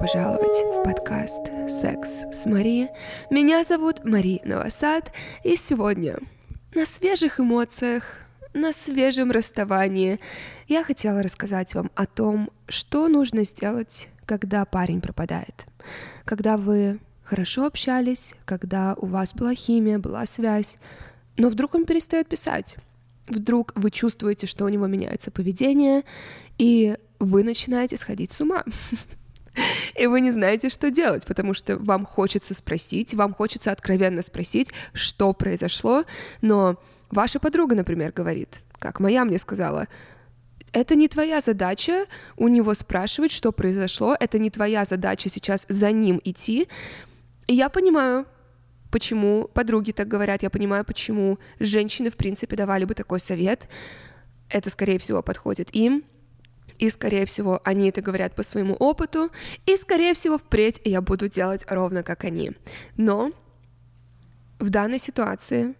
[0.00, 2.88] пожаловать в подкаст «Секс с Мари».
[3.28, 5.12] Меня зовут Мари Новосад,
[5.44, 6.16] и сегодня
[6.74, 8.04] на свежих эмоциях,
[8.54, 10.18] на свежем расставании
[10.68, 15.66] я хотела рассказать вам о том, что нужно сделать, когда парень пропадает.
[16.24, 20.78] Когда вы хорошо общались, когда у вас была химия, была связь,
[21.36, 22.76] но вдруг он перестает писать.
[23.28, 26.04] Вдруг вы чувствуете, что у него меняется поведение,
[26.56, 28.64] и вы начинаете сходить с ума.
[29.94, 34.72] И вы не знаете, что делать, потому что вам хочется спросить, вам хочется откровенно спросить,
[34.92, 36.04] что произошло,
[36.40, 36.76] но
[37.10, 39.88] ваша подруга, например, говорит, как моя мне сказала,
[40.72, 45.90] это не твоя задача у него спрашивать, что произошло, это не твоя задача сейчас за
[45.90, 46.68] ним идти.
[47.48, 48.26] И я понимаю,
[48.90, 53.68] почему подруги так говорят, я понимаю, почему женщины, в принципе, давали бы такой совет.
[54.48, 56.04] Это, скорее всего, подходит им,
[56.80, 59.30] и, скорее всего, они это говорят по своему опыту,
[59.66, 62.52] и, скорее всего, впредь я буду делать ровно как они.
[62.96, 63.32] Но
[64.58, 65.74] в данной ситуации,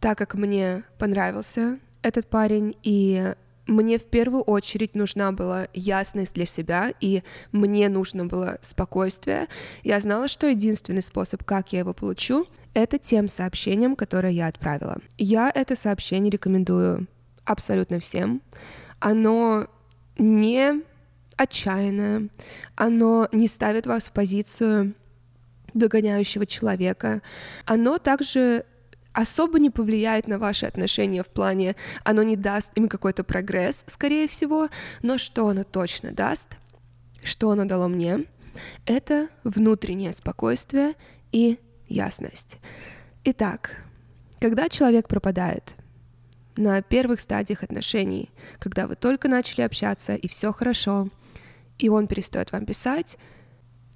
[0.00, 3.34] так как мне понравился этот парень, и
[3.66, 9.48] мне в первую очередь нужна была ясность для себя, и мне нужно было спокойствие.
[9.82, 14.98] Я знала, что единственный способ, как я его получу, это тем сообщением, которое я отправила.
[15.18, 17.08] Я это сообщение рекомендую
[17.44, 18.40] абсолютно всем.
[19.00, 19.66] Оно
[20.18, 20.82] не
[21.36, 22.28] отчаянное,
[22.74, 24.94] оно не ставит вас в позицию
[25.74, 27.22] догоняющего человека.
[27.66, 28.64] Оно также
[29.12, 34.28] особо не повлияет на ваши отношения в плане, оно не даст им какой-то прогресс, скорее
[34.28, 34.68] всего,
[35.02, 36.58] но что оно точно даст,
[37.22, 38.24] что оно дало мне,
[38.84, 40.94] это внутреннее спокойствие
[41.32, 41.58] и
[41.88, 42.58] ясность.
[43.24, 43.84] Итак,
[44.40, 45.74] когда человек пропадает—
[46.56, 51.08] на первых стадиях отношений, когда вы только начали общаться, и все хорошо,
[51.78, 53.18] и он перестает вам писать,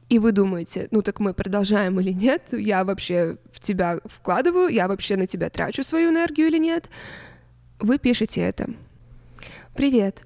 [0.09, 4.89] и вы думаете, ну так мы продолжаем или нет, я вообще в тебя вкладываю, я
[4.89, 6.89] вообще на тебя трачу свою энергию или нет,
[7.79, 8.69] вы пишете это.
[9.75, 10.23] «Привет,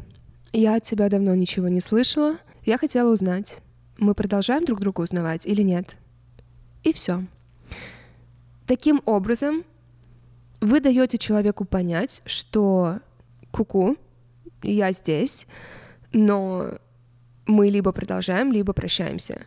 [0.52, 3.60] я от тебя давно ничего не слышала, я хотела узнать,
[3.98, 5.96] мы продолжаем друг друга узнавать или нет?»
[6.82, 7.24] И все.
[8.66, 9.64] Таким образом,
[10.64, 13.00] вы даете человеку понять, что
[13.50, 13.96] куку,
[14.62, 15.46] я здесь,
[16.12, 16.78] но
[17.46, 19.42] мы либо продолжаем, либо прощаемся.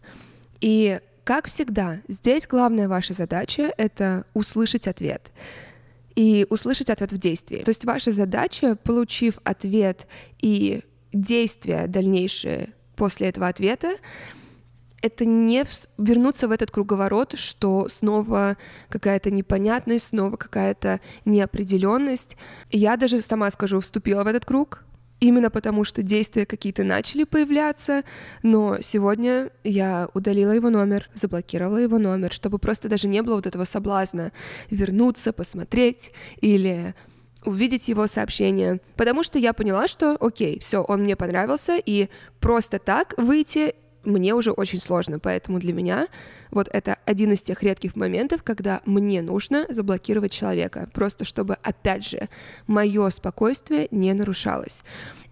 [0.62, 5.32] И как всегда, здесь главная ваша задача— это услышать ответ.
[6.16, 7.64] И услышать ответ в действии.
[7.64, 10.08] То есть ваша задача, получив ответ
[10.40, 13.98] и действия дальнейшие после этого ответа,
[15.02, 15.64] это не
[15.98, 18.58] вернуться в этот круговорот, что снова
[18.90, 22.38] какая-то непонятность, снова какая-то неопределенность.
[22.72, 24.84] Я даже сама скажу, вступила в этот круг,
[25.20, 28.04] именно потому что действия какие-то начали появляться,
[28.44, 33.48] но сегодня я удалила его номер, заблокировала его номер, чтобы просто даже не было вот
[33.48, 34.32] этого соблазна
[34.70, 36.94] вернуться, посмотреть или
[37.46, 42.10] увидеть его сообщение, потому что я поняла, что окей, все, он мне понравился, и
[42.40, 43.76] просто так выйти
[44.08, 46.08] мне уже очень сложно, поэтому для меня
[46.50, 52.06] вот это один из тех редких моментов, когда мне нужно заблокировать человека, просто чтобы, опять
[52.06, 52.30] же,
[52.68, 54.84] мое спокойствие не нарушалось.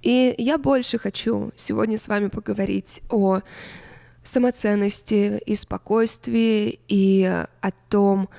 [0.02, 3.40] И я больше хочу сегодня с вами поговорить о
[4.24, 8.30] самоценности и спокойствии, и о том,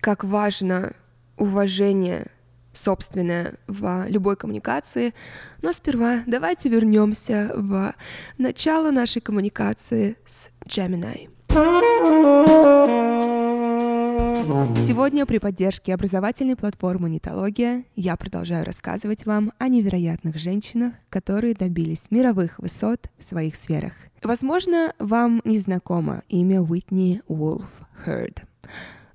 [0.00, 0.92] как важно
[1.36, 2.26] уважение
[2.84, 5.14] собственное в любой коммуникации.
[5.62, 7.94] Но сперва давайте вернемся в
[8.38, 11.30] начало нашей коммуникации с Gemini.
[14.78, 22.10] Сегодня при поддержке образовательной платформы Нитология я продолжаю рассказывать вам о невероятных женщинах, которые добились
[22.10, 23.92] мировых высот в своих сферах.
[24.22, 27.70] Возможно, вам не знакомо имя Уитни Уолф
[28.04, 28.42] Херд.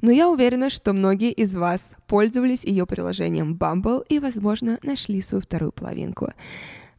[0.02, 5.41] Но я уверена, что многие из вас пользовались ее приложением Bumble и, возможно, нашли свою
[5.41, 6.32] вторую половинку.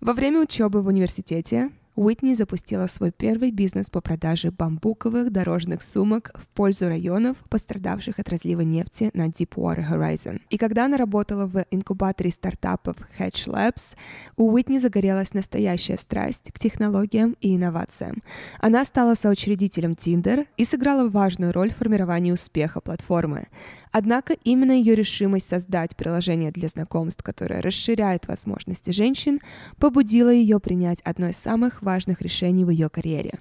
[0.00, 6.30] Во время учебы в университете Уитни запустила свой первый бизнес по продаже бамбуковых дорожных сумок
[6.34, 10.40] в пользу районов, пострадавших от разлива нефти на Deepwater Horizon.
[10.48, 13.96] И когда она работала в инкубаторе стартапов Hedge Labs,
[14.38, 18.22] у Уитни загорелась настоящая страсть к технологиям и инновациям.
[18.60, 23.48] Она стала соучредителем Tinder и сыграла важную роль в формировании успеха платформы.
[23.92, 29.40] Однако именно ее решимость создать приложение для знакомств, которое расширяет возможности женщин,
[29.78, 33.38] побудила ее принять одно из самых важных решений в ее карьере.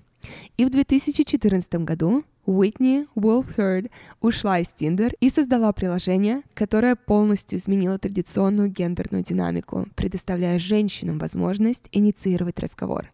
[0.57, 3.91] И в 2014 году Уитни Уолфхерд
[4.21, 11.87] ушла из Tinder и создала приложение, которое полностью изменило традиционную гендерную динамику, предоставляя женщинам возможность
[11.91, 13.11] инициировать разговор.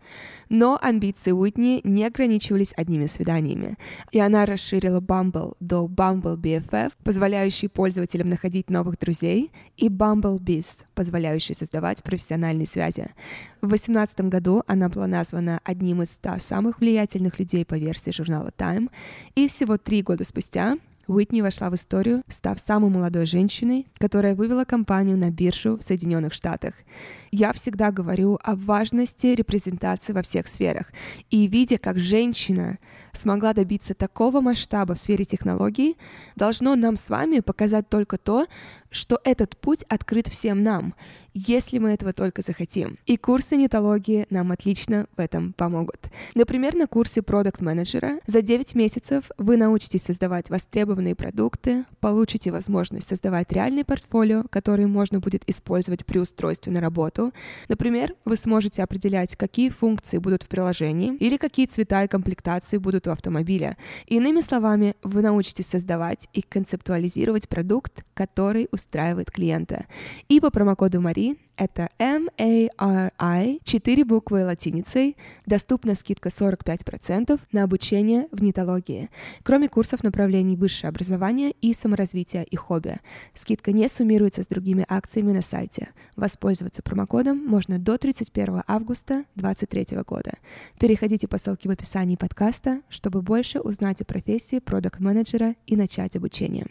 [0.48, 3.78] Но амбиции Уитни не ограничивались одними свиданиями,
[4.12, 10.86] и она расширила Bumble до Bumble BFF, позволяющий пользователям находить новых друзей, и Bumble Biz,
[10.94, 13.08] позволяющий создавать профессиональные связи.
[13.62, 18.52] В 2018 году она была названа одним из 100 самых влиятельных людей по версии журнала
[18.58, 18.90] Time,
[19.34, 20.78] и всего три года спустя
[21.08, 26.34] Уитни вошла в историю, став самой молодой женщиной, которая вывела компанию на биржу в Соединенных
[26.34, 26.74] Штатах.
[27.32, 30.92] Я всегда говорю о важности репрезентации во всех сферах.
[31.30, 32.80] И видя, как женщина
[33.18, 35.98] смогла добиться такого масштаба в сфере технологий,
[36.36, 38.48] должно нам с вами показать только то,
[38.96, 40.96] что этот путь открыт всем нам,
[41.34, 42.98] если мы этого только захотим.
[43.06, 46.00] И курсы нетологии нам отлично в этом помогут.
[46.34, 53.10] Например, на курсе продукт менеджера за 9 месяцев вы научитесь создавать востребованные продукты, получите возможность
[53.10, 57.34] создавать реальный портфолио, который можно будет использовать при устройстве на работу.
[57.68, 63.05] Например, вы сможете определять, какие функции будут в приложении или какие цвета и комплектации будут
[63.08, 63.78] у автомобиля.
[64.08, 69.86] Иными словами, вы научитесь создавать и концептуализировать продукт, который устраивает клиента.
[70.28, 78.42] И по промокоду Мари это M-A-R-I, 4 буквы латиницей, доступна скидка 45% на обучение в
[78.44, 79.10] нетологии,
[79.44, 82.98] кроме курсов направлений высшее образование и саморазвитие и хобби.
[83.34, 85.90] Скидка не суммируется с другими акциями на сайте.
[86.16, 90.34] Воспользоваться промокодом можно до 31 августа 2023 года.
[90.80, 96.66] Переходите по ссылке в описании подкаста, чтобы больше узнать о профессии продукт-менеджера и начать обучение.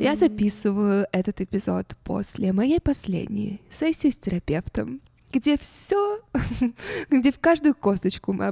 [0.00, 6.20] Я записываю этот эпизод после моей последней сессии с терапевтом, где все,
[7.10, 8.46] где в каждую косточку мы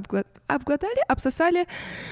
[0.45, 1.65] обглотали, обсосали,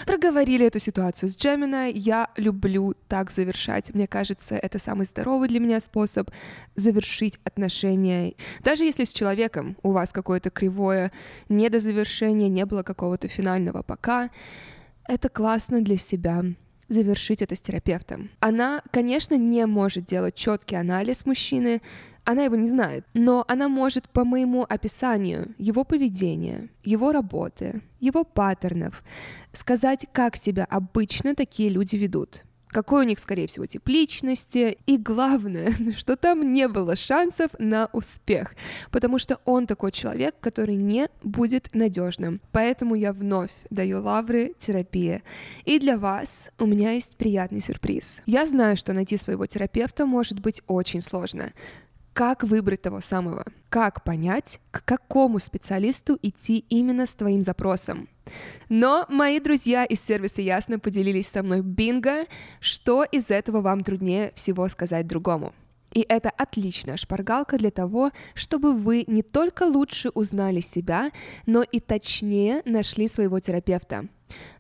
[0.08, 1.88] проговорили эту ситуацию с Джемина.
[1.92, 3.94] Я люблю так завершать.
[3.94, 6.32] Мне кажется, это самый здоровый для меня способ
[6.74, 8.34] завершить отношения.
[8.64, 11.12] Даже если с человеком у вас какое-то кривое
[11.48, 14.32] недозавершение, не было какого-то финального пока,
[15.08, 16.44] это классно для себя
[16.88, 18.30] завершить это с терапевтом.
[18.40, 21.82] Она, конечно, не может делать четкий анализ мужчины,
[22.24, 28.24] она его не знает, но она может по моему описанию его поведения, его работы, его
[28.26, 29.04] паттернов
[29.54, 32.44] сказать, как себя обычно такие люди ведут
[32.78, 37.90] какой у них, скорее всего, тип личности, и главное, что там не было шансов на
[37.92, 38.54] успех,
[38.92, 42.40] потому что он такой человек, который не будет надежным.
[42.52, 45.24] Поэтому я вновь даю лавры терапии.
[45.66, 48.22] И для вас у меня есть приятный сюрприз.
[48.28, 51.54] Я знаю, что найти своего терапевта может быть очень сложно,
[52.14, 53.44] как выбрать того самого?
[53.70, 58.08] Как понять, к какому специалисту идти именно с твоим запросом?
[58.70, 62.26] Но мои друзья из сервиса Ясно поделились со мной бинго,
[62.60, 65.54] что из этого вам труднее всего сказать другому.
[65.94, 71.12] И это отличная шпаргалка для того, чтобы вы не только лучше узнали себя,
[71.46, 74.08] но и точнее нашли своего терапевта.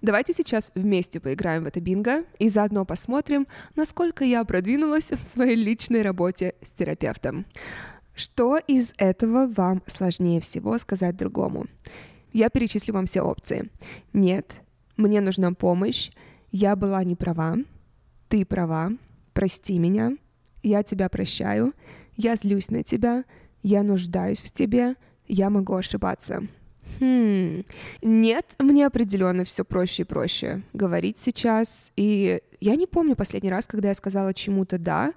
[0.01, 5.55] Давайте сейчас вместе поиграем в это бинго и заодно посмотрим, насколько я продвинулась в своей
[5.55, 7.45] личной работе с терапевтом.
[8.15, 11.67] Что из этого вам сложнее всего сказать другому?
[12.37, 13.71] Я перечислю вам все опции.
[14.13, 14.61] Нет,
[14.95, 16.11] мне нужна помощь,
[16.51, 17.55] я была не права,
[18.29, 18.91] ты права,
[19.33, 20.15] прости меня,
[20.61, 21.73] я тебя прощаю,
[22.15, 23.23] я злюсь на тебя,
[23.63, 24.97] я нуждаюсь в тебе,
[25.27, 26.43] я могу ошибаться.
[26.99, 27.63] Хм,
[28.03, 31.91] нет, мне определенно все проще и проще говорить сейчас.
[31.95, 35.13] И я не помню последний раз, когда я сказала чему-то да,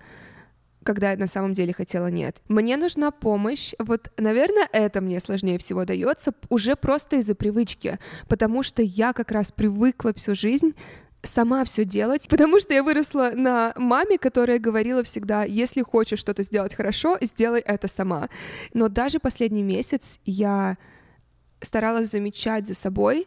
[0.82, 2.38] когда я на самом деле хотела нет.
[2.49, 3.72] Мне нужна помощь.
[3.78, 9.30] Вот, наверное, это мне сложнее всего дается уже просто из-за привычки, потому что я как
[9.30, 10.75] раз привыкла всю жизнь
[11.22, 16.42] сама все делать, потому что я выросла на маме, которая говорила всегда, если хочешь что-то
[16.42, 18.30] сделать хорошо, сделай это сама.
[18.72, 20.78] Но даже последний месяц я
[21.60, 23.26] старалась замечать за собой,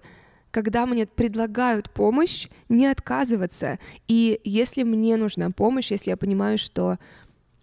[0.49, 3.79] когда мне предлагают помощь, не отказываться.
[4.07, 6.99] И если мне нужна помощь, если я понимаю, что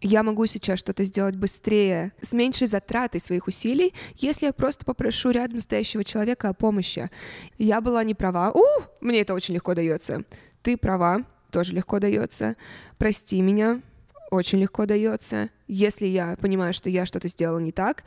[0.00, 5.30] я могу сейчас что-то сделать быстрее, с меньшей затратой своих усилий, если я просто попрошу
[5.30, 7.11] рядом стоящего человека о помощи.
[7.59, 8.50] Я была не права.
[8.52, 8.64] У,
[9.00, 10.25] мне это очень легко дается.
[10.62, 12.57] Ты права, тоже легко дается.
[12.99, 13.83] Прости меня,
[14.30, 15.50] очень легко дается.
[15.66, 18.04] Если я понимаю, что я что-то сделала не так,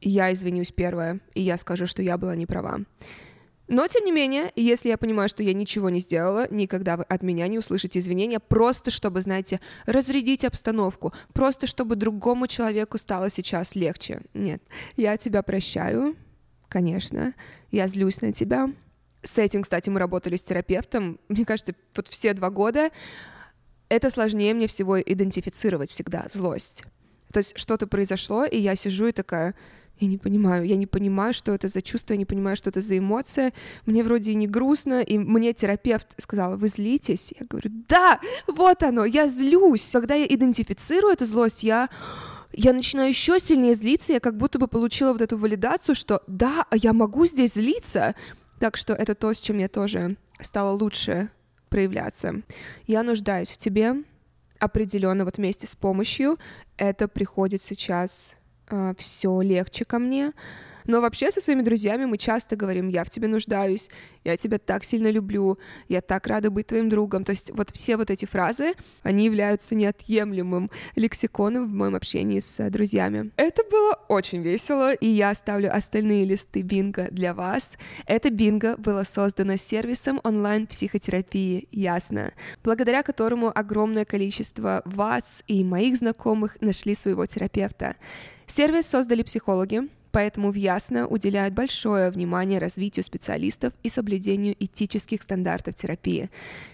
[0.00, 2.80] я извинюсь первое, и я скажу, что я была не права.
[3.66, 7.22] Но, тем не менее, если я понимаю, что я ничего не сделала, никогда вы от
[7.22, 13.74] меня не услышите извинения, просто чтобы, знаете, разрядить обстановку, просто чтобы другому человеку стало сейчас
[13.74, 14.20] легче.
[14.34, 14.62] Нет,
[14.96, 16.14] я тебя прощаю,
[16.68, 17.34] конечно,
[17.70, 18.70] я злюсь на тебя,
[19.24, 22.90] С этим, кстати, мы работали с терапевтом, мне кажется, вот все два года.
[23.88, 26.84] Это сложнее мне всего идентифицировать всегда, злость.
[27.32, 29.54] То есть что-то произошло, и я сижу и такая,
[30.00, 32.80] я не понимаю, я не понимаю, что это за чувство, я не понимаю, что это
[32.80, 33.52] за эмоция.
[33.86, 37.32] Мне вроде и не грустно, и мне терапевт сказал, вы злитесь?
[37.38, 39.88] Я говорю, да, вот оно, я злюсь.
[39.92, 41.88] Когда я идентифицирую эту злость, я
[42.56, 46.66] я начинаю еще сильнее злиться, я как будто бы получила вот эту валидацию, что да,
[46.72, 48.14] я могу здесь злиться.
[48.60, 51.30] Так что это то, с чем я тоже стала лучше
[51.68, 52.42] проявляться.
[52.86, 54.04] Я нуждаюсь в тебе
[54.60, 56.38] определенно вот вместе с помощью.
[56.76, 58.38] Это приходит сейчас
[58.96, 60.32] все легче ко мне.
[60.86, 63.88] Но вообще со своими друзьями мы часто говорим, я в тебе нуждаюсь,
[64.24, 67.24] я тебя так сильно люблю, я так рада быть твоим другом.
[67.24, 72.70] То есть вот все вот эти фразы, они являются неотъемлемым лексиконом в моем общении с
[72.70, 73.30] друзьями.
[73.36, 77.78] Это было очень весело, и я оставлю остальные листы бинго для вас.
[78.06, 86.60] Это бинго было создано сервисом онлайн-психотерапии «Ясно», благодаря которому огромное количество вас и моих знакомых
[86.60, 87.96] нашли своего терапевта.
[88.46, 95.74] Сервис создали психологи, поэтому в Ясно уделяют большое внимание развитию специалистов и соблюдению этических стандартов
[95.74, 96.30] терапии.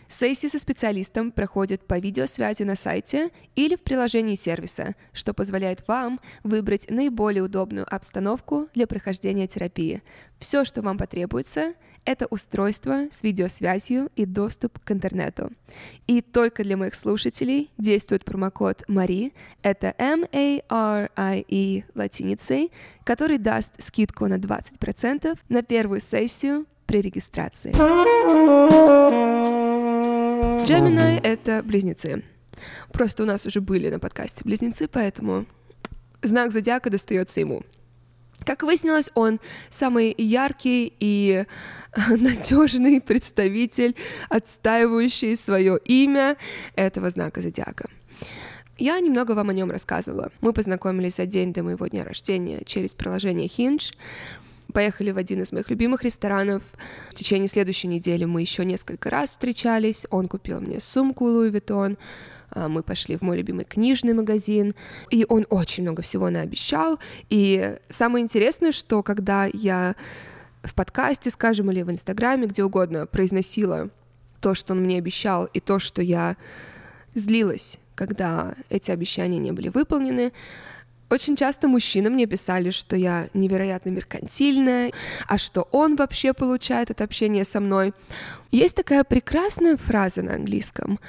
[0.08, 6.20] Сессии со специалистом проходят по видеосвязи на сайте или в приложении сервиса, что позволяет вам
[6.44, 10.02] выбрать наиболее удобную обстановку для прохождения терапии.
[10.38, 11.72] Все, что вам потребуется,
[12.10, 15.52] это устройство с видеосвязью и доступ к интернету.
[16.08, 22.72] И только для моих слушателей действует промокод MARI, это M-A-R-I-E латиницей,
[23.04, 27.70] который даст скидку на 20% на первую сессию при регистрации.
[30.66, 32.24] Gemini— это близнецы.
[32.92, 35.46] Просто у нас уже были на подкасте близнецы, поэтому
[36.22, 37.62] знак зодиака достается ему.
[38.44, 41.44] Как выяснилось, он самый яркий и
[42.08, 43.96] надежный представитель,
[44.28, 46.36] отстаивающий свое имя
[46.74, 47.88] этого знака зодиака.
[48.78, 50.32] Я немного вам о нем рассказывала.
[50.40, 53.92] Мы познакомились за день до моего дня рождения через приложение Hinge.
[54.72, 56.62] Поехали в один из моих любимых ресторанов.
[57.10, 60.06] В течение следующей недели мы еще несколько раз встречались.
[60.10, 61.98] Он купил мне сумку Louis Vuitton.
[62.50, 64.74] А, мы пошли в мой любимый книжный магазин,
[65.10, 66.98] и он очень много всего наобещал.
[67.28, 69.94] И самое интересное, что когда я
[70.62, 73.90] в подкасте, скажем, или в Инстаграме, где угодно, произносила
[74.40, 76.36] то, что он мне обещал, и то, что я
[77.14, 80.32] злилась, когда эти обещания не были выполнены,
[81.10, 84.92] очень часто мужчины мне писали, что я невероятно меркантильная,
[85.26, 87.92] а что он вообще получает от общения со мной.
[88.52, 91.00] Есть такая прекрасная фраза на английском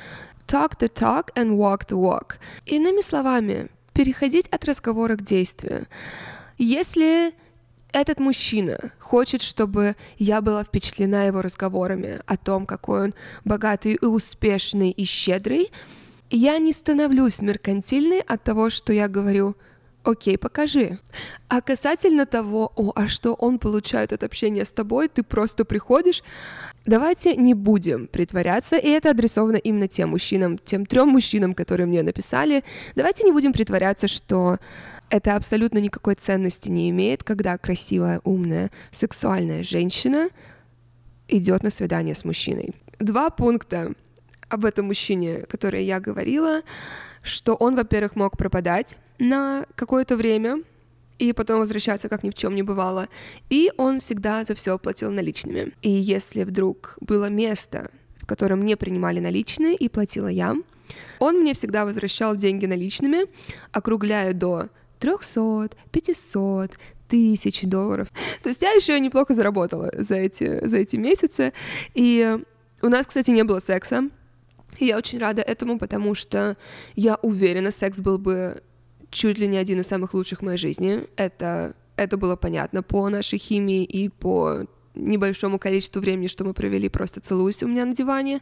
[0.51, 2.37] talk the talk and walk the walk.
[2.65, 5.87] Иными словами, переходить от разговора к действию.
[6.57, 7.33] Если
[7.93, 13.13] этот мужчина хочет, чтобы я была впечатлена его разговорами о том, какой он
[13.45, 15.71] богатый и успешный и щедрый,
[16.29, 19.55] я не становлюсь меркантильной от того, что я говорю
[20.03, 20.97] Окей, покажи.
[21.47, 26.23] А касательно того, о, а что он получает от общения с тобой, ты просто приходишь,
[26.85, 32.01] давайте не будем притворяться, и это адресовано именно тем мужчинам, тем трем мужчинам, которые мне
[32.01, 32.63] написали,
[32.95, 34.57] давайте не будем притворяться, что
[35.11, 40.29] это абсолютно никакой ценности не имеет, когда красивая, умная, сексуальная женщина
[41.27, 42.73] идет на свидание с мужчиной.
[42.97, 43.93] Два пункта
[44.49, 46.61] об этом мужчине, которые я говорила,
[47.21, 50.63] что он, во-первых, мог пропадать на какое-то время,
[51.19, 53.07] и потом возвращаться, как ни в чем не бывало.
[53.49, 55.73] И он всегда за все платил наличными.
[55.83, 60.55] И если вдруг было место, в котором не принимали наличные и платила я,
[61.19, 63.27] он мне всегда возвращал деньги наличными,
[63.71, 66.71] округляя до 300, 500,
[67.07, 68.07] тысяч долларов.
[68.41, 71.53] То есть я еще неплохо заработала за эти, за эти месяцы.
[71.93, 72.39] И
[72.81, 74.09] у нас, кстати, не было секса.
[74.79, 76.57] И я очень рада этому, потому что
[76.95, 78.63] я уверена, секс был бы
[79.11, 81.07] чуть ли не один из самых лучших в моей жизни.
[81.17, 84.65] Это, это было понятно по нашей химии и по
[84.95, 88.41] небольшому количеству времени, что мы провели просто целуясь у меня на диване.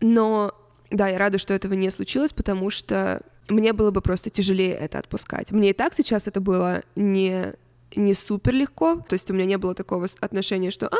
[0.00, 0.54] Но
[0.90, 4.98] да, я рада, что этого не случилось, потому что мне было бы просто тяжелее это
[4.98, 5.52] отпускать.
[5.52, 7.54] Мне и так сейчас это было не,
[7.94, 10.96] не супер легко, то есть у меня не было такого отношения, что «а,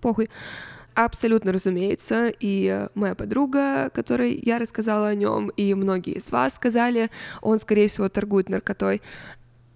[0.00, 0.28] похуй».
[0.94, 7.10] Абсолютно, разумеется, и моя подруга, которой я рассказала о нем, и многие из вас сказали,
[7.40, 9.00] он, скорее всего, торгует наркотой.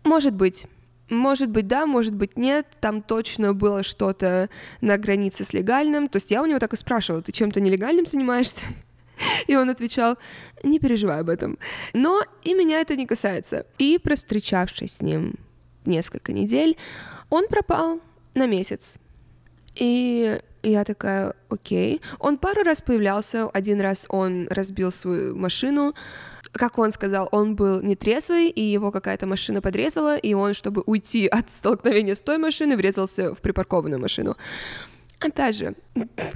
[0.04, 0.66] Может быть,
[1.08, 2.66] может быть, да, может быть, нет.
[2.80, 6.08] Там точно было что-то на границе с легальным.
[6.08, 8.64] То есть я у него так и спрашивала, ты чем-то нелегальным занимаешься?
[9.46, 10.18] И он отвечал,
[10.64, 11.58] не переживай об этом.
[11.92, 13.66] Но и меня это не касается.
[13.78, 15.35] И провстречавшись с ним
[15.85, 16.76] несколько недель,
[17.30, 18.00] он пропал
[18.35, 18.99] на месяц.
[19.76, 22.00] И И я такая, окей.
[22.18, 25.94] Он пару раз появлялся, один раз он разбил свою машину,
[26.50, 31.28] как он сказал, он был нетрезвый, и его какая-то машина подрезала, и он, чтобы уйти
[31.28, 34.37] от столкновения с той машиной, врезался в припаркованную машину.
[35.20, 35.76] Опять же,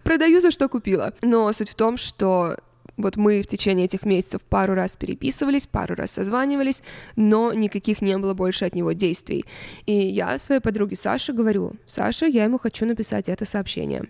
[0.04, 1.12] продаю за что купила.
[1.22, 2.56] Но суть в том, что
[3.02, 6.82] вот мы в течение этих месяцев пару раз переписывались, пару раз созванивались,
[7.16, 9.44] но никаких не было больше от него действий.
[9.86, 14.04] И я своей подруге Саше говорю, Саша, я ему хочу написать это сообщение.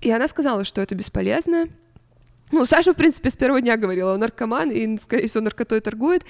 [0.00, 1.68] И она сказала, что это бесполезно,
[2.50, 6.24] ну, Саша, в принципе, с первого дня говорила, он наркоман и, скорее всего, наркотой торгует.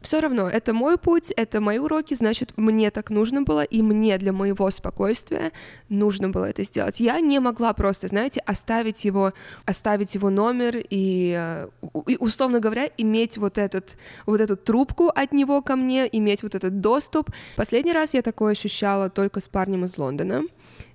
[0.00, 4.16] Все равно, это мой путь, это мои уроки, значит, мне так нужно было, и мне
[4.16, 5.52] для моего спокойствия
[5.90, 7.00] нужно было это сделать.
[7.00, 9.34] Я не могла просто, знаете, оставить его,
[9.66, 11.68] оставить его номер и, э,
[12.06, 16.54] и условно говоря, иметь вот, этот, вот эту трубку от него ко мне, иметь вот
[16.54, 17.30] этот доступ.
[17.56, 20.44] Последний раз я такое ощущала только с парнем из Лондона.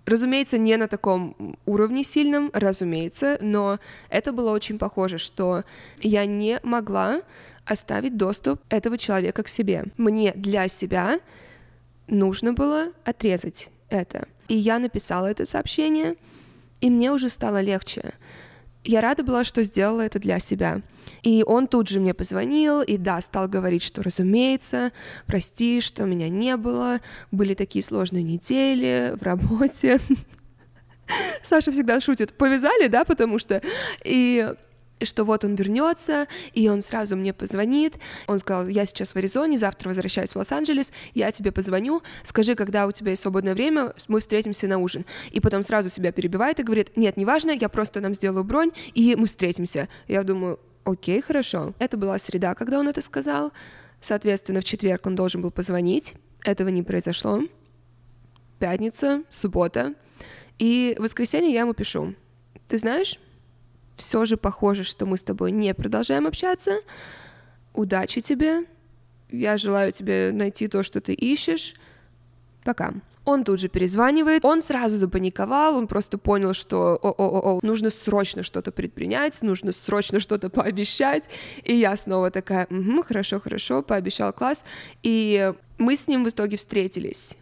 [0.05, 5.63] Разумеется, не на таком уровне сильном, разумеется, но это было очень похоже, что
[5.99, 7.21] я не могла
[7.65, 9.85] оставить доступ этого человека к себе.
[9.97, 11.19] Мне для себя
[12.07, 14.27] нужно было отрезать это.
[14.47, 16.15] И я написала это сообщение,
[16.81, 18.13] и мне уже стало легче.
[18.85, 20.81] Я рада была, что сделала это для себя.
[21.23, 24.91] И он тут же мне позвонил, и да, стал говорить, что, разумеется,
[25.25, 26.99] прости, что меня не было,
[27.31, 29.99] были такие сложные недели в работе.
[31.43, 33.61] Саша всегда шутит, повязали, да, потому что...
[34.03, 34.53] И
[35.01, 37.95] что вот он вернется, и он сразу мне позвонит.
[38.27, 42.87] Он сказал, я сейчас в Аризоне, завтра возвращаюсь в Лос-Анджелес, я тебе позвоню, скажи, когда
[42.87, 45.05] у тебя есть свободное время, мы встретимся на ужин.
[45.31, 49.15] И потом сразу себя перебивает и говорит, нет, неважно, я просто нам сделаю бронь, и
[49.15, 49.89] мы встретимся.
[50.07, 51.73] Я думаю, окей, хорошо.
[51.79, 53.51] Это была среда, когда он это сказал.
[53.99, 56.15] Соответственно, в четверг он должен был позвонить.
[56.43, 57.41] Этого не произошло.
[58.59, 59.95] Пятница, суббота.
[60.59, 62.13] И в воскресенье я ему пишу.
[62.67, 63.19] Ты знаешь,
[63.95, 66.77] все же похоже, что мы с тобой не продолжаем общаться.
[67.73, 68.65] Удачи тебе.
[69.29, 71.75] Я желаю тебе найти то, что ты ищешь.
[72.63, 72.93] Пока.
[73.25, 78.71] Он тут же перезванивает, он сразу запаниковал, он просто понял, что о-о-о, нужно срочно что-то
[78.71, 81.27] предпринять, нужно срочно что-то пообещать.
[81.63, 84.63] И я снова такая, угу, хорошо, хорошо, пообещал класс.
[85.01, 87.35] И мы с ним в итоге встретились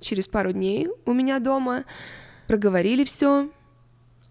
[0.00, 1.84] через пару дней у меня дома,
[2.46, 3.50] проговорили все,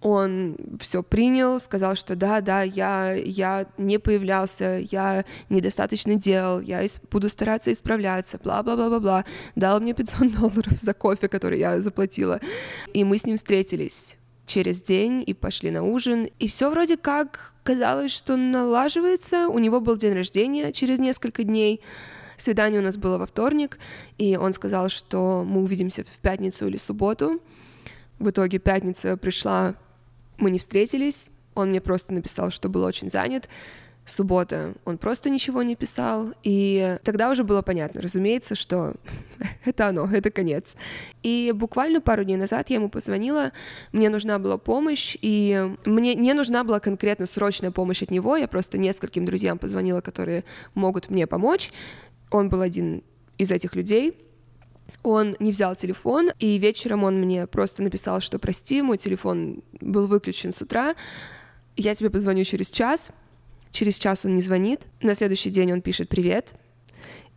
[0.06, 6.86] он все принял, сказал, что да, да, я, я не появлялся, я недостаточно делал, я
[7.10, 9.26] буду стараться исправляться, бла-бла-бла-бла-бла.
[9.56, 12.40] Дал мне 500 долларов за кофе, который я заплатила.
[12.94, 16.30] И мы с ним встретились через день и пошли на ужин.
[16.38, 19.48] И все вроде как казалось, что налаживается.
[19.48, 21.82] У него был день рождения через несколько дней.
[22.38, 23.80] Свидание у нас было во вторник,
[24.20, 27.42] и он сказал, что мы увидимся в пятницу или субботу.
[28.20, 29.74] В итоге пятница пришла
[30.38, 33.50] мы не встретились, он мне просто написал, что был очень занят.
[34.08, 38.94] Суббота он просто ничего не писал, и тогда уже было понятно, разумеется, что
[39.66, 40.76] это оно, это конец.
[41.24, 43.52] И буквально пару дней назад я ему позвонила,
[43.94, 48.48] мне нужна была помощь, и мне не нужна была конкретно срочная помощь от него, я
[48.48, 50.44] просто нескольким друзьям позвонила, которые
[50.76, 51.72] могут мне помочь.
[52.30, 53.02] Он был один
[53.40, 54.16] из этих людей,
[55.04, 60.08] он не взял телефон, и вечером он мне просто написал, что прости, мой телефон был
[60.08, 60.96] выключен с утра,
[61.76, 63.12] я тебе позвоню через час.
[63.72, 66.56] Через час он не звонит, на следующий день он пишет «Привет»,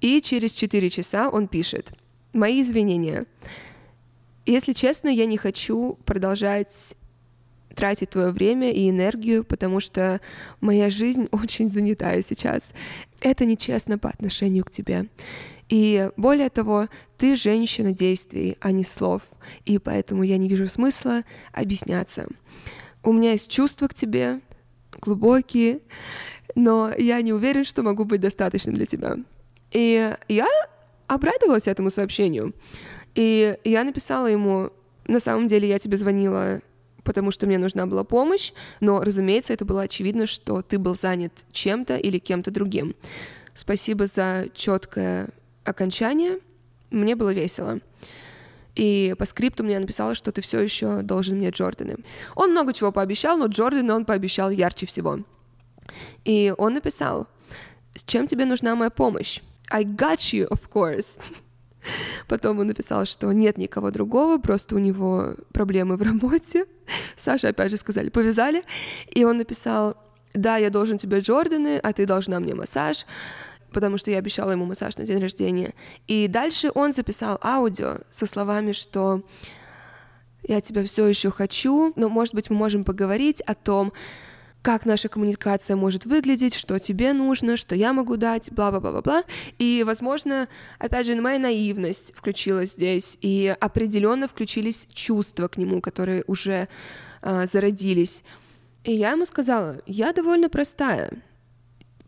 [0.00, 1.92] и через 4 часа он пишет
[2.32, 3.26] «Мои извинения.
[4.46, 6.94] Если честно, я не хочу продолжать
[7.74, 10.20] тратить твое время и энергию, потому что
[10.60, 12.72] моя жизнь очень занятая сейчас.
[13.20, 15.06] Это нечестно по отношению к тебе.
[15.68, 16.86] И более того,
[17.18, 19.22] ты женщина действий, а не слов,
[19.64, 22.26] и поэтому я не вижу смысла объясняться.
[23.02, 24.40] У меня есть чувства к тебе,
[25.00, 25.80] глубокие,
[26.54, 29.16] но я не уверен, что могу быть достаточным для тебя.
[29.70, 30.48] И я
[31.06, 32.54] обрадовалась этому сообщению.
[33.14, 34.70] И я написала ему,
[35.06, 36.60] на самом деле я тебе звонила
[37.04, 41.46] потому что мне нужна была помощь, но, разумеется, это было очевидно, что ты был занят
[41.52, 42.94] чем-то или кем-то другим.
[43.54, 45.30] Спасибо за четкое
[45.70, 46.38] окончание,
[46.90, 47.80] мне было весело.
[48.74, 51.96] И по скрипту мне написала, что ты все еще должен мне Джорданы.
[52.36, 55.20] Он много чего пообещал, но Джорданы он пообещал ярче всего.
[56.24, 57.26] И он написал,
[57.94, 59.40] с чем тебе нужна моя помощь?
[59.70, 61.06] I got you, of course.
[62.28, 66.66] Потом он написал, что нет никого другого, просто у него проблемы в работе.
[67.16, 68.62] Саша опять же сказали, повязали.
[69.12, 69.96] И он написал,
[70.34, 73.06] да, я должен тебе Джорданы, а ты должна мне массаж
[73.72, 75.74] потому что я обещала ему массаж на день рождения.
[76.06, 79.22] И дальше он записал аудио со словами, что
[80.42, 83.92] я тебя все еще хочу, но, может быть, мы можем поговорить о том,
[84.62, 89.24] как наша коммуникация может выглядеть, что тебе нужно, что я могу дать, бла-бла-бла-бла.
[89.58, 96.24] И, возможно, опять же, моя наивность включилась здесь, и определенно включились чувства к нему, которые
[96.26, 96.68] уже
[97.22, 98.24] э, зародились.
[98.84, 101.12] И я ему сказала, я довольно простая,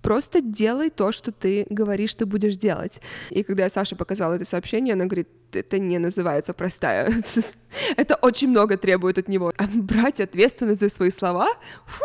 [0.03, 3.01] просто делай то, что ты говоришь, ты будешь делать.
[3.31, 7.13] И когда я Саше показала это сообщение, она говорит, это не называется простая.
[7.97, 9.53] это очень много требует от него.
[9.57, 11.49] А брать ответственность за свои слова?
[11.87, 12.05] Фу.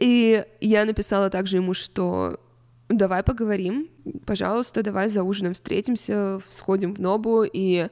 [0.00, 2.40] И я написала также ему, что
[2.88, 3.88] давай поговорим,
[4.26, 7.88] пожалуйста, давай за ужином встретимся, сходим в Нобу и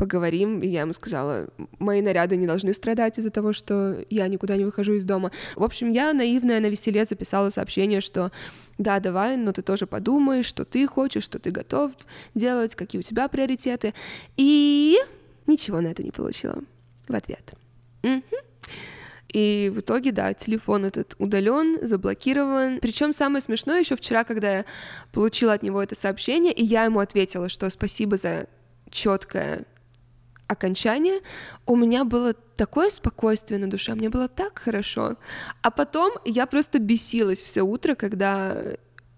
[0.00, 0.60] поговорим.
[0.60, 4.64] И я ему сказала, мои наряды не должны страдать из-за того, что я никуда не
[4.64, 5.30] выхожу из дома.
[5.56, 8.32] В общем, я наивная на веселе записала сообщение, что
[8.78, 11.92] да, давай, но ты тоже подумай, что ты хочешь, что ты готов
[12.34, 13.92] делать, какие у тебя приоритеты.
[14.38, 14.96] И
[15.46, 16.62] ничего на это не получила
[17.06, 17.52] в ответ.
[19.28, 22.80] И в итоге, да, телефон этот удален, заблокирован.
[22.80, 24.64] Причем самое смешное еще вчера, когда я
[25.12, 28.46] получила от него это сообщение, и я ему ответила, что спасибо за
[28.90, 29.66] четкое
[30.50, 31.20] окончания,
[31.66, 35.16] у меня было такое спокойствие на душе, мне было так хорошо.
[35.62, 38.56] А потом я просто бесилась все утро, когда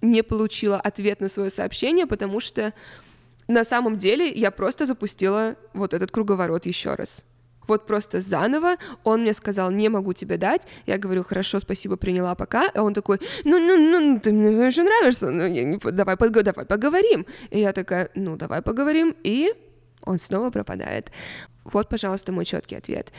[0.02, 2.72] не получила ответ на свое сообщение, потому что
[3.48, 7.24] на самом деле я просто запустила вот этот круговорот еще раз.
[7.68, 10.66] Вот просто заново он мне сказал, не могу тебе дать.
[10.86, 12.68] Я говорю, хорошо, спасибо, приняла пока.
[12.74, 17.26] А он такой, ну, ну, ну, ты мне очень нравишься, ну, не, давай, давай поговорим.
[17.50, 19.14] И я такая, ну, давай поговорим.
[19.22, 19.54] И
[20.04, 21.10] он снова пропадает.
[21.64, 23.12] Вот, пожалуйста, мой четкий ответ.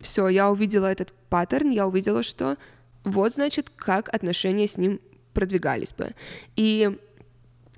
[0.00, 2.56] Все, я увидела этот паттерн, я увидела, что
[3.04, 5.00] вот, значит, как отношения с ним
[5.32, 6.14] продвигались бы.
[6.56, 6.98] И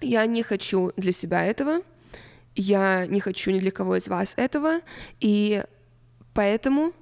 [0.01, 1.83] я не хочу для себя этого,
[2.55, 4.81] я не хочу ни для кого из вас этого,
[5.21, 5.63] и
[6.35, 6.93] поэтому,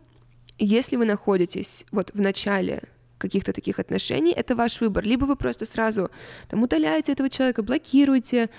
[0.59, 2.83] если вы находитесь вот в начале
[3.19, 5.05] каких-то таких отношений, это ваш выбор.
[5.05, 6.11] Либо вы просто сразу
[6.49, 8.51] там удаляете этого человека, блокируете,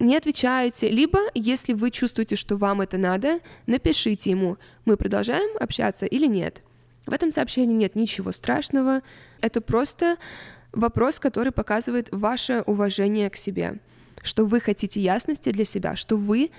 [0.00, 6.06] не отвечаете, либо, если вы чувствуете, что вам это надо, напишите ему, мы продолжаем общаться
[6.06, 6.62] или нет.
[7.06, 9.02] В этом сообщении нет ничего страшного,
[9.40, 10.16] это просто
[10.72, 13.78] вопрос, который показывает ваше уважение к себе,
[14.22, 16.50] что вы хотите ясности для себя, что вы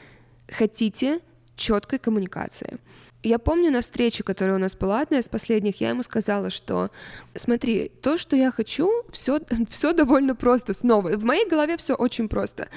[0.48, 1.20] хотите
[1.56, 2.78] четкой коммуникации.
[3.24, 6.90] Я помню на встрече, которая у нас была, одна из последних, я ему сказала, что
[7.36, 11.10] смотри, то, что я хочу, все, все довольно просто снова.
[11.10, 12.68] В моей голове все очень просто.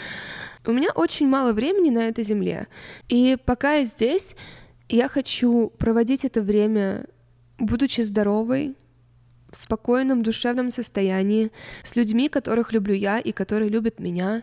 [0.67, 2.67] У меня очень мало времени на этой земле.
[3.09, 4.37] И пока я здесь,
[4.89, 7.07] я хочу проводить это время,
[7.59, 8.77] будучи здоровой,
[9.51, 11.53] в спокойном душевном состоянии,
[11.85, 14.43] с людьми, которых люблю я и которые любят меня.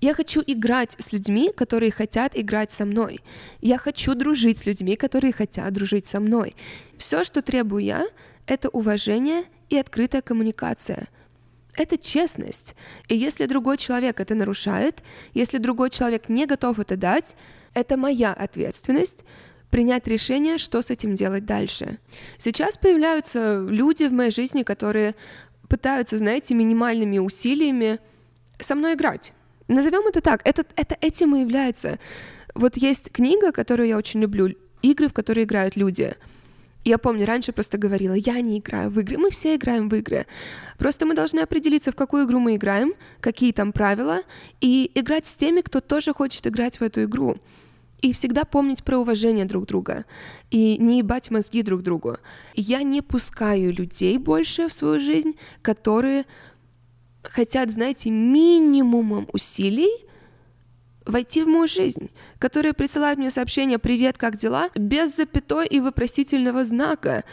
[0.00, 3.20] Я хочу играть с людьми, которые хотят играть со мной.
[3.60, 6.54] Я хочу дружить с людьми, которые хотят дружить со мной.
[6.98, 8.06] Все, что требую я,
[8.46, 11.08] это уважение и открытая коммуникация—
[11.76, 12.74] это честность.
[13.08, 15.02] И если другой человек это нарушает,
[15.34, 17.36] если другой человек не готов это дать,
[17.74, 19.24] это моя ответственность
[19.70, 21.98] принять решение, что с этим делать дальше.
[22.38, 25.14] Сейчас появляются люди в моей жизни, которые
[25.68, 27.98] пытаются, знаете, минимальными усилиями
[28.58, 29.32] со мной играть.
[29.68, 30.40] Назовем это так.
[30.44, 31.98] Это, это этим и является.
[32.54, 36.14] Вот есть книга, которую я очень люблю, игры, в которые играют люди—
[36.86, 40.24] я помню, раньше просто говорила, я не играю в игры, мы все играем в игры.
[40.78, 44.20] Просто мы должны определиться, в какую игру мы играем, какие там правила,
[44.60, 47.38] и играть с теми, кто тоже хочет играть в эту игру.
[48.02, 50.04] И всегда помнить про уважение друг друга.
[50.52, 52.18] И не ебать мозги друг другу.
[52.54, 56.24] Я не пускаю людей больше в свою жизнь, которые
[57.30, 60.06] хотят, знаете, минимумом усилий
[61.06, 66.64] войти в мою жизнь, которые присылают мне сообщение «Привет, как дела?» без запятой и вопросительного
[66.64, 67.24] знака.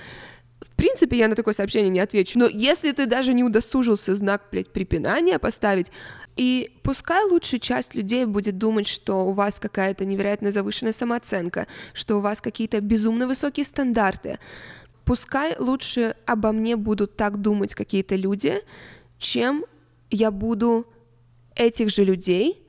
[0.62, 4.44] В принципе, я на такое сообщение не отвечу, но если ты даже не удосужился знак,
[4.52, 5.92] блядь, препинания поставить,
[6.38, 12.18] и пускай лучшая часть людей будет думать, что у вас какая-то невероятно завышенная самооценка, что
[12.18, 14.40] у вас какие-то безумно высокие стандарты,
[15.04, 18.62] пускай лучше обо мне будут так думать какие-то люди,
[19.18, 19.66] чем
[20.14, 20.88] я буду
[21.56, 22.62] этих же людей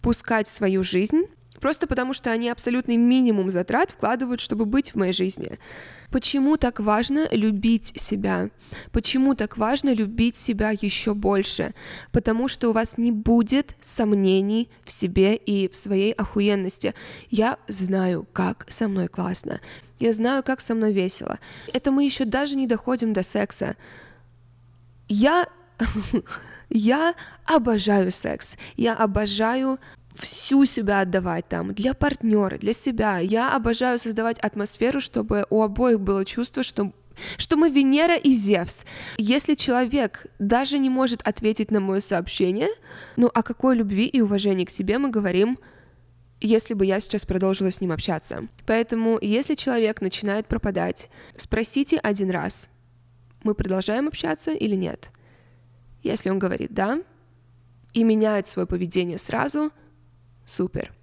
[0.00, 1.24] пускать в свою жизнь,
[1.60, 5.58] просто потому что они абсолютный минимум затрат вкладывают, чтобы быть в моей жизни.
[6.10, 8.48] Почему так важно любить себя?
[8.90, 11.74] Почему так важно любить себя еще больше?
[12.10, 16.94] Потому что у вас не будет сомнений в себе и в своей охуенности.
[17.28, 19.60] Я знаю, как со мной классно.
[19.98, 21.38] Я знаю, как со мной весело.
[21.74, 23.76] Это мы еще даже не доходим до секса.
[25.08, 25.48] Я...
[26.70, 27.14] Я
[27.46, 28.56] обожаю секс.
[28.76, 29.78] Я обожаю
[30.14, 33.18] всю себя отдавать там для партнера, для себя.
[33.18, 36.92] Я обожаю создавать атмосферу, чтобы у обоих было чувство, что
[37.36, 38.84] что мы Венера и Зевс.
[39.16, 42.68] Если человек даже не может ответить на мое сообщение,
[43.16, 45.58] ну о какой любви и уважении к себе мы говорим,
[46.40, 48.46] если бы я сейчас продолжила с ним общаться.
[48.66, 52.70] Поэтому, если человек начинает пропадать, спросите один раз,
[53.42, 55.10] мы продолжаем общаться или нет.
[56.08, 57.02] Если он говорит «да»,
[57.92, 59.70] и меняет свое поведение сразу,
[60.46, 60.94] супер.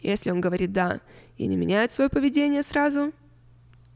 [0.00, 1.00] Если он говорит «да»
[1.36, 3.12] и не меняет свое поведение сразу,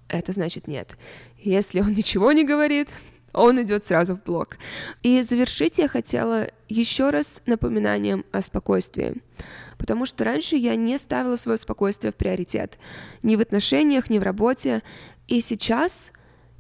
[0.09, 0.99] это значит нет.
[1.39, 2.91] Если он ничего не говорит,
[3.33, 4.59] он идет сразу в блок.
[5.03, 9.23] И завершить я хотела еще раз напоминанием о спокойствии.
[9.79, 12.79] Потому что раньше я не ставила свое спокойствие в приоритет.
[13.23, 14.83] Ни в отношениях, ни в работе.
[15.29, 16.13] И сейчас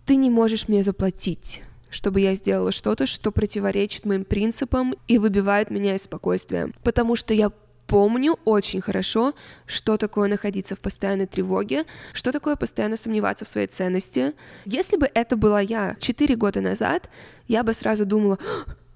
[0.06, 5.70] ты не можешь мне заплатить чтобы я сделала что-то, что противоречит моим принципам и выбивает
[5.70, 6.72] меня из спокойствия.
[6.82, 7.52] Потому что я
[7.86, 9.34] помню очень хорошо,
[9.66, 14.32] что такое находиться в постоянной тревоге, что такое постоянно сомневаться в своей ценности.
[14.64, 17.10] Если бы это была я 4 года назад,
[17.48, 18.38] я бы сразу думала,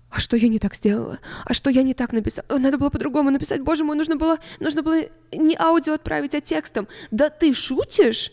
[0.08, 1.18] а что я не так сделала?
[1.44, 2.46] А что я не так написала?
[2.48, 3.60] Надо было по-другому написать.
[3.60, 6.88] Боже мой, нужно было, нужно было не аудио отправить, а текстом.
[7.10, 8.32] Да ты шутишь?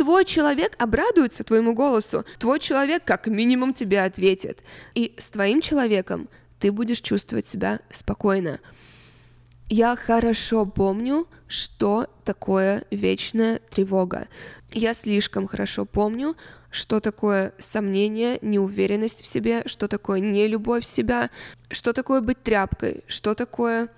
[0.00, 2.24] Твой человек обрадуется твоему голосу.
[2.38, 4.60] Твой человек как минимум тебе ответит.
[4.94, 8.60] И с твоим человеком ты будешь чувствовать себя спокойно.
[9.68, 14.28] Я хорошо помню, что такое вечная тревога.
[14.72, 16.34] Я слишком хорошо помню,
[16.70, 21.28] что такое сомнение, неуверенность в себе, что такое нелюбовь в себя,
[21.70, 23.90] что такое быть тряпкой, что такое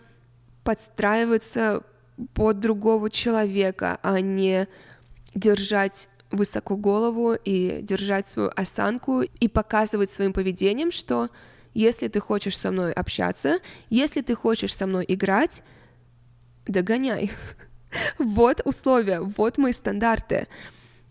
[0.64, 1.84] подстраиваться
[2.34, 4.66] под другого человека, а не
[5.34, 11.28] держать высоко голову и держать свою осанку и показывать своим поведением, что
[11.74, 15.62] если ты хочешь со мной общаться, если ты хочешь со мной играть,
[16.66, 17.30] догоняй.
[18.18, 20.48] Вот условия, вот мои стандарты.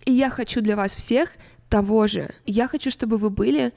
[0.06, 1.30] И я хочу для вас всех
[1.70, 2.34] того же.
[2.48, 3.72] Я хочу, чтобы вы были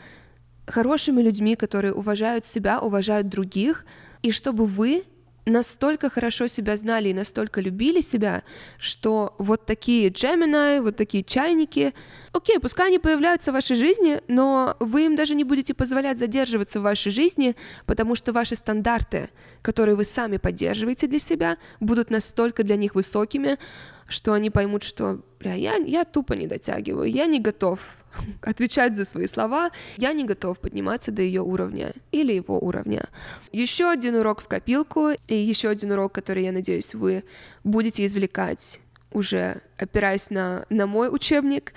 [0.66, 3.84] хорошими людьми, которые уважают себя, уважают других,
[4.22, 5.04] и чтобы вы
[5.46, 8.42] настолько хорошо себя знали и настолько любили себя,
[8.78, 11.92] что вот такие Gemini, вот такие чайники,
[12.32, 16.80] окей, пускай они появляются в вашей жизни, но вы им даже не будете позволять задерживаться
[16.80, 19.30] в вашей жизни, потому что ваши стандарты,
[19.62, 23.58] которые вы сами поддерживаете для себя, будут настолько для них высокими,
[24.06, 27.96] что они поймут, что бля, я, я тупо не дотягиваю, я не готов
[28.42, 33.08] отвечать за свои слова, я не готов подниматься до ее уровня или его уровня.
[33.52, 37.24] Еще один урок в копилку и еще один урок, который, я надеюсь, вы
[37.62, 38.80] будете извлекать
[39.14, 41.72] уже опираясь на, на мой учебник.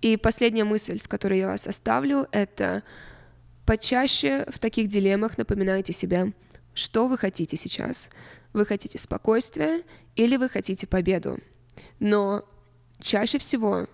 [0.00, 2.82] И последняя мысль, с которой я вас оставлю, это
[3.66, 6.32] почаще в таких дилеммах напоминайте себе,
[6.72, 8.08] что вы хотите сейчас.
[8.52, 9.82] Вы хотите спокойствия
[10.16, 11.38] или вы хотите победу.
[11.98, 12.44] Но
[13.00, 13.88] чаще всего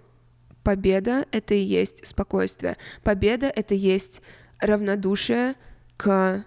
[0.63, 2.77] победа— это и есть спокойствие.
[3.03, 4.23] Победа— это и есть
[4.59, 5.55] равнодушие
[5.97, 6.45] к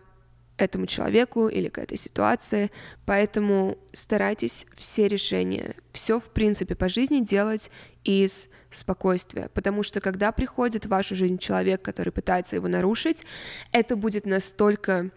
[0.58, 2.69] этому человеку или к этой ситуации.
[3.06, 7.72] Поэтому старайтесь все решения, все в принципе по жизни делать
[8.04, 9.50] из спокойствия.
[9.54, 13.24] Потому что когда приходит в вашу жизнь человек, который пытается его нарушить,
[13.72, 15.12] это будет настолько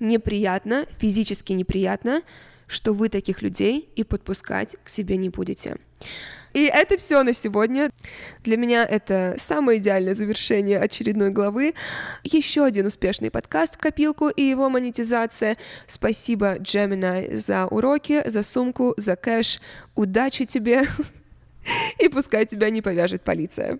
[0.00, 2.22] неприятно, физически неприятно,
[2.66, 5.76] что вы таких людей и подпускать к себе не будете.
[6.54, 7.90] И это все на сегодня.
[8.42, 11.74] Для меня это самое идеальное завершение очередной главы.
[12.24, 15.56] Еще один успешный подкаст в копилку и его монетизация.
[15.86, 19.60] Спасибо, Gemini, за уроки, за сумку, за кэш.
[19.94, 20.84] Удачи тебе!
[21.98, 23.78] и пускай тебя не повяжет полиция.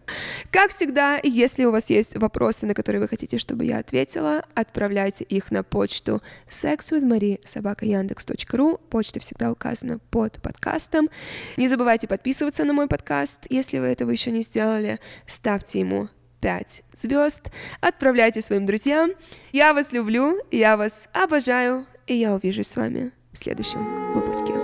[0.50, 5.24] Как всегда, если у вас есть вопросы, на которые вы хотите, чтобы я ответила, отправляйте
[5.24, 8.80] их на почту sexwithmarie.yandex.ru.
[8.90, 11.08] Почта всегда указана под подкастом.
[11.56, 14.98] Не забывайте подписываться на мой подкаст, если вы этого еще не сделали.
[15.26, 16.08] Ставьте ему
[16.40, 19.10] 5 звезд, отправляйте своим друзьям.
[19.52, 24.57] Я вас люблю, я вас обожаю, и я увижусь с вами в следующем выпуске.